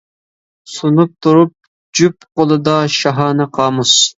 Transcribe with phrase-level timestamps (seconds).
[0.75, 1.53] سۇنۇپ تۇرۇپ.
[2.01, 3.95] جۈپ قولىدا شاھانە قامۇس.